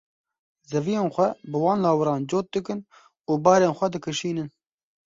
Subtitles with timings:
[0.71, 2.79] Zeviyên xwe bi wan lawiran cot dikin
[3.29, 4.49] û barên xwe dikişînin.